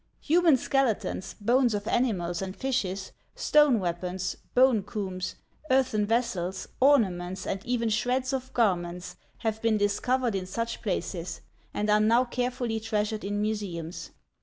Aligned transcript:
Human 0.21 0.57
skeletons, 0.57 1.35
bones 1.39 1.75
of 1.75 1.87
animals 1.87 2.41
and 2.41 2.55
fishes, 2.55 3.11
stone 3.35 3.79
weapons, 3.79 4.35
bone 4.55 4.81
combs, 4.81 5.35
earthen 5.69 6.07
vessels, 6.07 6.67
ornaments, 6.79 7.45
and 7.45 7.63
even 7.67 7.87
shreds 7.89 8.33
of 8.33 8.51
garments 8.55 9.15
have 9.41 9.61
been 9.61 9.77
discovered 9.77 10.33
in 10.33 10.47
such 10.47 10.81
places, 10.81 11.41
and 11.71 11.87
are 11.87 11.99
now 11.99 12.25
carefully 12.25 12.79
treasured 12.79 13.23
in 13.23 13.39
museums. 13.43 14.09